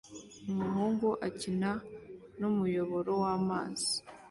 [0.51, 1.71] Umuhungu akina
[2.39, 3.93] numuyoboro wamazi